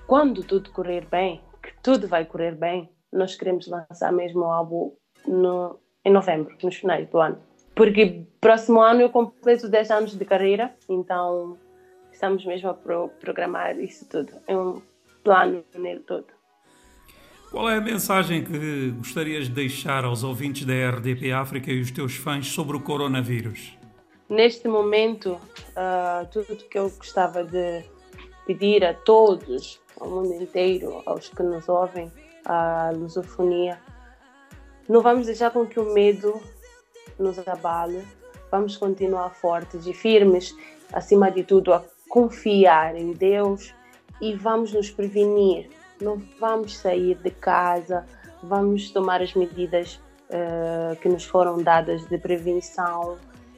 Quando 0.08 0.44
tudo 0.44 0.72
correr 0.72 1.06
bem, 1.06 1.44
que 1.62 1.72
tudo 1.84 2.08
vai 2.08 2.26
correr 2.26 2.56
bem, 2.56 2.90
nós 3.14 3.36
queremos 3.36 3.68
lançar 3.68 4.12
mesmo 4.12 4.40
o 4.40 4.52
álbum 4.52 4.96
no, 5.28 5.80
em 6.04 6.12
novembro, 6.12 6.58
nos 6.64 6.76
finais 6.78 7.08
do 7.08 7.20
ano. 7.20 7.38
Porque 7.76 8.26
próximo 8.42 8.82
ano 8.82 9.02
eu 9.02 9.12
completo 9.12 9.70
10 9.70 9.92
anos 9.92 10.18
de 10.18 10.26
carreira, 10.26 10.76
então 10.90 11.60
estamos 12.12 12.44
mesmo 12.48 12.72
a 12.72 12.74
pro, 12.74 13.10
programar 13.20 13.80
isso 13.80 14.10
tudo. 14.10 14.34
É 14.48 14.58
um 14.58 14.82
plano 15.24 15.64
nele 15.76 16.00
todo. 16.00 16.35
Qual 17.56 17.70
é 17.70 17.78
a 17.78 17.82
mensagem 17.82 18.44
que 18.44 18.92
gostarias 18.98 19.46
de 19.46 19.52
deixar 19.52 20.04
aos 20.04 20.26
ouvintes 20.26 20.66
da 20.66 20.74
RDP 20.74 21.32
África 21.32 21.72
e 21.72 21.80
os 21.80 21.90
teus 21.90 22.14
fãs 22.14 22.48
sobre 22.48 22.76
o 22.76 22.82
coronavírus? 22.82 23.78
Neste 24.28 24.68
momento, 24.68 25.40
uh, 25.70 26.28
tudo 26.34 26.58
que 26.58 26.78
eu 26.78 26.90
gostava 26.90 27.46
de 27.46 27.82
pedir 28.46 28.84
a 28.84 28.94
todos, 28.94 29.80
ao 29.98 30.10
mundo 30.10 30.34
inteiro, 30.34 31.02
aos 31.06 31.30
que 31.30 31.42
nos 31.42 31.70
ouvem, 31.70 32.12
a 32.44 32.92
lusofonia, 32.94 33.80
não 34.90 35.00
vamos 35.00 35.28
deixar 35.28 35.50
com 35.52 35.66
que 35.66 35.80
o 35.80 35.94
medo 35.94 36.38
nos 37.18 37.40
abale, 37.48 38.04
vamos 38.52 38.76
continuar 38.76 39.30
fortes 39.30 39.88
e 39.88 39.94
firmes, 39.94 40.54
acima 40.92 41.32
de 41.32 41.42
tudo, 41.42 41.74
a 41.74 41.82
confiar 42.10 42.98
em 42.98 43.14
Deus 43.14 43.74
e 44.20 44.34
vamos 44.34 44.74
nos 44.74 44.90
prevenir. 44.92 45.70
Não 46.02 46.22
vamos 46.40 46.78
sair 46.78 47.16
de 47.16 47.32
casa, 47.32 48.06
vamos 48.44 48.92
tomar 48.92 49.22
as 49.22 49.34
medidas 49.34 50.00
uh, 50.30 50.96
que 50.98 51.10
nos 51.10 51.24
foram 51.26 51.62
dadas 51.62 52.06
de 52.06 52.18
prevenção 52.18 53.18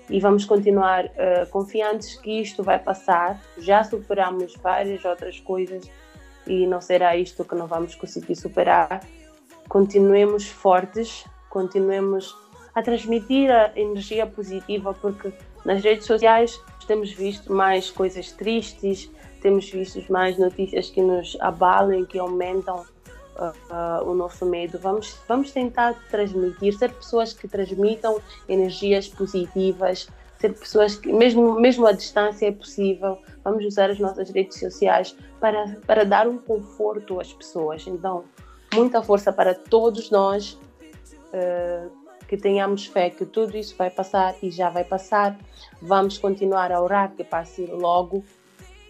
e 0.10 0.20
vamos 0.20 0.46
continuar 0.46 1.06
uh, 1.06 1.50
confiantes 1.50 2.16
que 2.16 2.42
isto 2.42 2.64
vai 2.64 2.80
passar. 2.80 3.42
Já 3.58 3.84
superamos 3.84 4.56
várias 4.56 5.04
outras 5.04 5.40
coisas 5.40 5.90
e 6.46 6.66
não 6.66 6.80
será 6.80 7.16
isto 7.18 7.44
que 7.44 7.56
não 7.56 7.68
vamos 7.68 7.96
conseguir 7.96 8.36
superar. 8.36 9.02
Continuemos 9.68 10.48
fortes, 10.48 11.26
continuemos 11.50 12.34
a 12.74 12.82
transmitir 12.82 13.52
a 13.52 13.72
energia 13.76 14.26
positiva, 14.26 14.94
porque 14.94 15.34
nas 15.66 15.84
redes 15.84 16.06
sociais 16.06 16.58
temos 16.88 17.12
visto 17.12 17.52
mais 17.54 17.92
coisas 17.92 18.32
tristes, 18.32 19.12
temos 19.42 19.70
visto 19.70 20.02
mais 20.12 20.38
notícias 20.38 20.90
que 20.90 21.02
nos 21.02 21.38
abalem, 21.40 22.06
que 22.06 22.18
aumentam 22.18 22.86
uh, 23.38 24.04
uh, 24.06 24.10
o 24.10 24.16
nosso 24.16 24.46
medo. 24.46 24.80
Vamos, 24.80 25.16
vamos 25.28 25.52
tentar 25.52 25.94
transmitir, 26.10 26.78
ser 26.78 26.92
pessoas 26.92 27.34
que 27.34 27.48
transmitam 27.48 28.20
energias 28.48 29.08
positivas, 29.08 30.08
ser 30.40 30.54
pessoas 30.54 30.96
que, 30.96 31.12
mesmo, 31.12 31.60
mesmo 31.60 31.86
à 31.86 31.92
distância, 31.92 32.48
é 32.48 32.52
possível. 32.52 33.20
Vamos 33.44 33.66
usar 33.66 33.90
as 33.90 34.00
nossas 34.00 34.30
redes 34.30 34.60
sociais 34.60 35.16
para, 35.40 35.78
para 35.86 36.04
dar 36.04 36.28
um 36.28 36.38
conforto 36.38 37.20
às 37.20 37.32
pessoas. 37.34 37.86
Então, 37.88 38.24
muita 38.74 39.02
força 39.02 39.32
para 39.32 39.54
todos 39.54 40.10
nós. 40.10 40.60
Uh, 41.34 41.97
que 42.28 42.38
tenhamos 42.38 42.86
fé 42.86 43.10
que 43.10 43.26
tudo 43.26 43.58
isso 43.58 43.76
vai 43.78 43.90
passar 43.90 44.36
e 44.44 44.52
já 44.52 44.70
vai 44.70 44.84
passar. 44.84 45.38
Vamos 45.82 46.18
continuar 46.18 46.72
a 46.72 46.82
orar 46.82 47.12
que 47.16 47.24
passe 47.24 47.66
logo 47.66 48.24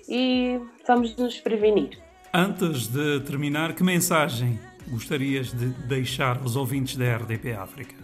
e 0.09 0.59
vamos 0.87 1.15
nos 1.15 1.39
prevenir. 1.39 1.99
Antes 2.33 2.87
de 2.87 3.19
terminar, 3.21 3.73
que 3.73 3.83
mensagem 3.83 4.59
gostarias 4.87 5.51
de 5.51 5.67
deixar 5.87 6.37
aos 6.37 6.55
ouvintes 6.55 6.95
da 6.95 7.17
RDP 7.17 7.53
África? 7.53 7.95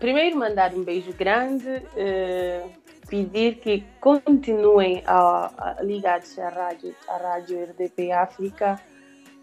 Primeiro, 0.00 0.36
mandar 0.36 0.72
um 0.74 0.82
beijo 0.82 1.12
grande, 1.12 1.66
uh, 1.68 2.70
pedir 3.08 3.56
que 3.56 3.84
continuem 4.00 5.02
a, 5.06 5.50
a, 5.56 5.82
ligados 5.82 6.38
à 6.38 6.48
rádio, 6.48 6.94
à 7.08 7.16
rádio 7.16 7.64
RDP 7.64 8.12
África, 8.12 8.80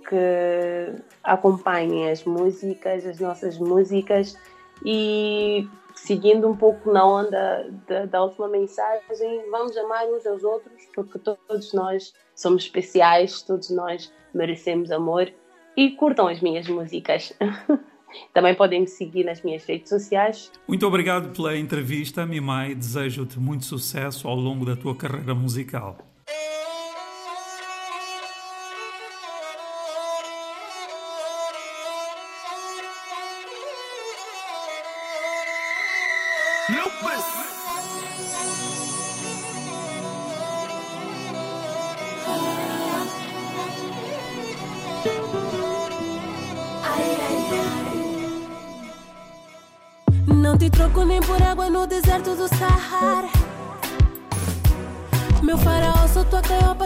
que 0.08 0.94
acompanhem 1.24 2.10
as 2.10 2.24
músicas, 2.24 3.06
as 3.06 3.20
nossas 3.20 3.58
músicas 3.58 4.38
e 4.84 5.68
seguindo 5.94 6.48
um 6.48 6.56
pouco 6.56 6.92
na 6.92 7.06
onda 7.06 7.72
da, 7.88 8.06
da, 8.06 8.24
última 8.24 8.48
mensagem, 8.48 9.50
vamos 9.50 9.76
amar 9.78 10.06
uns 10.08 10.26
aos 10.26 10.44
outros, 10.44 10.74
porque 10.94 11.18
todos 11.20 11.74
nós 11.74 12.14
somos 12.36 12.64
especiais, 12.64 13.42
todos 13.42 13.70
nós 13.70 14.12
merecemos 14.34 14.92
amor 14.92 15.32
e 15.76 15.92
curtam 15.92 16.28
as 16.28 16.42
minhas 16.42 16.68
músicas. 16.68 17.34
Também 18.34 18.56
podem 18.56 18.82
me 18.82 18.88
seguir 18.88 19.26
nas 19.26 19.42
minhas 19.42 19.66
redes 19.66 19.90
sociais. 19.90 20.52
Muito 20.68 20.86
obrigado 20.88 21.36
pela 21.36 21.58
entrevista, 21.58 22.26
Mimai. 22.26 22.74
Desejo-te 22.74 23.40
muito 23.40 23.66
sucesso 23.66 24.28
ao 24.28 24.36
longo 24.36 24.66
da 24.66 24.76
tua 24.76 24.96
carreira 24.96 25.36
musical. 25.36 25.98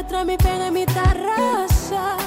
Cleópatra, 0.10 0.26
me 0.26 0.38
pega 0.38 0.68
e 0.68 0.72
me 0.72 0.86
tarraxa. 0.88 2.18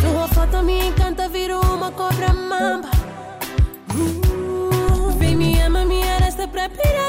Tua 0.00 0.26
foto 0.28 0.62
me 0.62 0.88
encanta, 0.88 1.28
viro 1.28 1.60
uma 1.60 1.92
cobra 1.92 2.32
mamba. 2.32 2.90
Uh, 3.94 5.12
vem, 5.18 5.36
me 5.36 5.60
ama, 5.62 5.84
me 5.84 6.02
arrasta 6.02 6.48
pra 6.48 6.68
pirâmide 6.68 6.99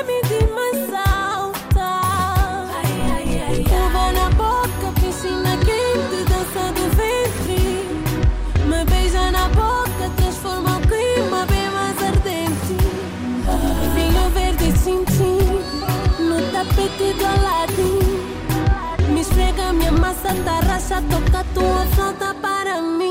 minha 19.92 20.00
massa, 20.00 20.34
tarraxa, 20.46 21.02
toca 21.10 21.44
tua 21.54 21.86
flauta 21.96 22.34
para 22.36 22.82
mim. 22.82 23.11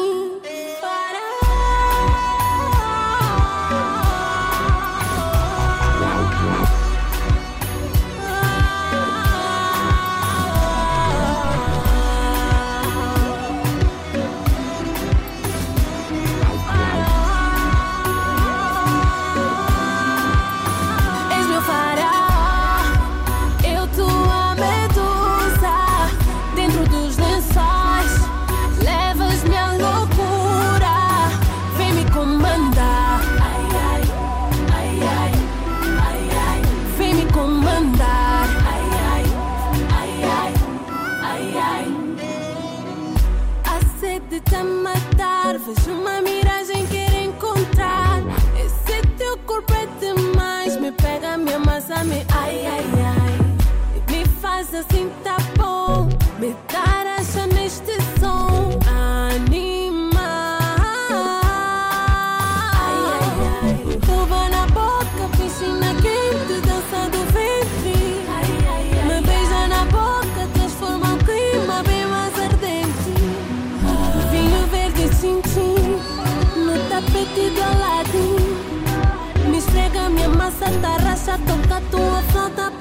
office 45.71 45.87
in 45.87 46.03
my 46.03 46.20
toca 81.47 81.81
tua 81.91 82.23
flauta 82.31 82.80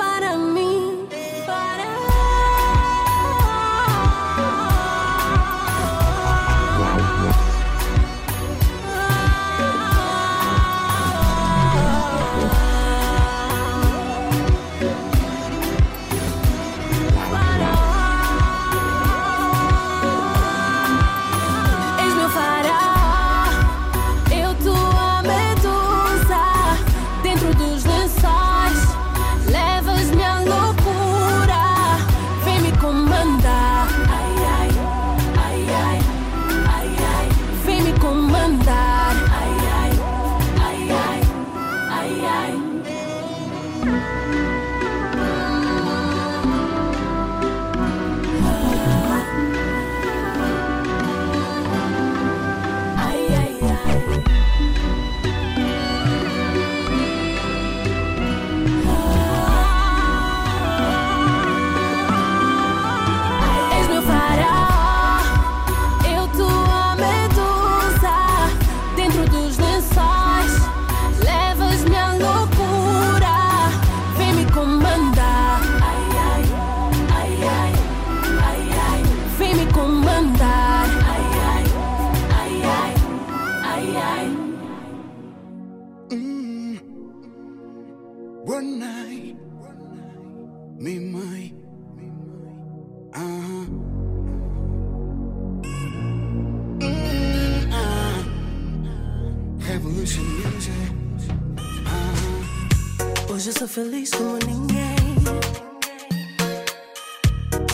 feliz 103.69 104.09
como 104.09 104.37
ninguém. 104.47 104.95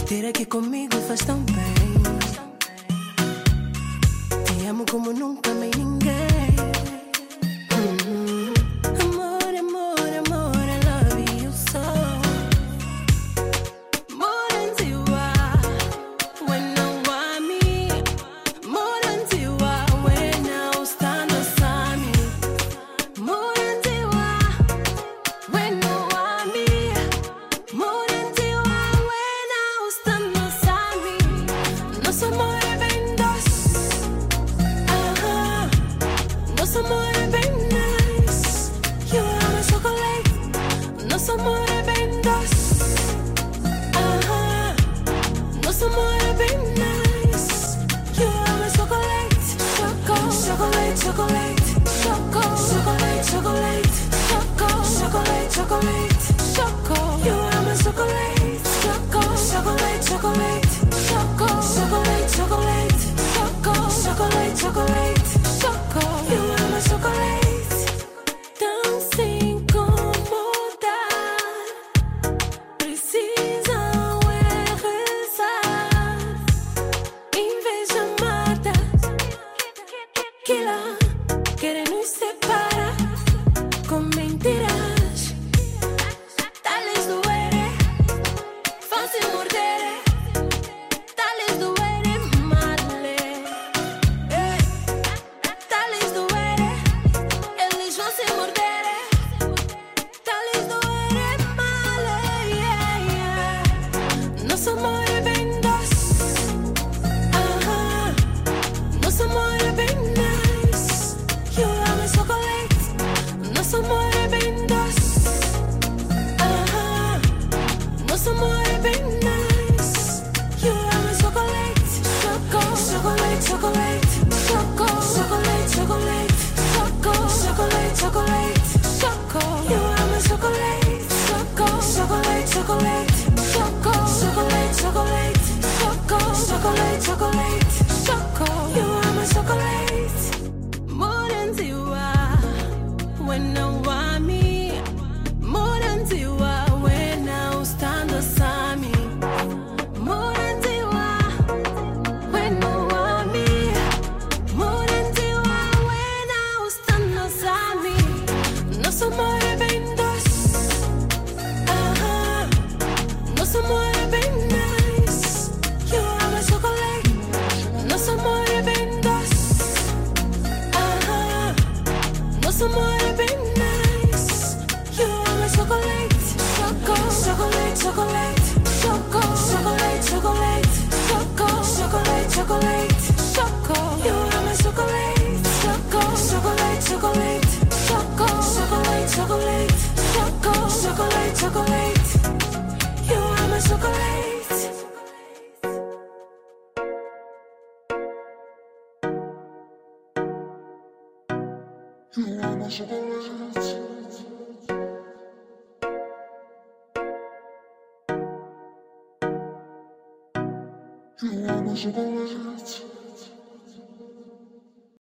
Ter 0.06 0.28
aqui 0.28 0.46
comigo 0.46 0.98
faz 1.08 1.22
tão 1.22 1.39
bem. 1.39 1.56
Te 4.43 4.66
amo 4.68 4.86
como 4.91 5.14
nunca 5.14 5.52
amei 5.52 5.72
ninguém. 5.78 5.95